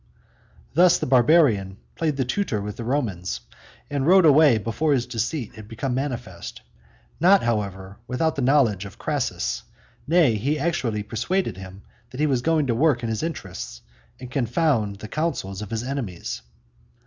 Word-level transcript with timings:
Thus 0.73 0.97
the 0.97 1.05
Barbarian 1.05 1.77
played 1.93 2.17
the 2.17 2.25
tutor 2.25 2.59
with 2.59 2.75
the 2.75 2.83
Romans, 2.83 3.41
and 3.87 4.07
rode 4.07 4.25
away 4.25 4.57
before 4.57 4.93
his 4.93 5.05
deceit 5.05 5.53
had 5.53 5.67
become 5.67 5.93
manifest, 5.93 6.61
not, 7.19 7.43
however, 7.43 7.99
without 8.07 8.35
the 8.35 8.41
knowledge 8.41 8.83
of 8.85 8.97
Crassus, 8.97 9.61
nay, 10.07 10.37
he 10.37 10.57
actually 10.57 11.03
persuaded 11.03 11.55
him 11.57 11.83
that 12.09 12.19
he 12.19 12.25
was 12.25 12.41
going 12.41 12.65
to 12.65 12.73
work 12.73 13.03
in 13.03 13.09
his 13.09 13.21
interests 13.21 13.81
and 14.19 14.31
confound 14.31 14.95
the 14.95 15.07
counsels 15.07 15.61
of 15.61 15.69
his 15.69 15.83
enemies. 15.83 16.41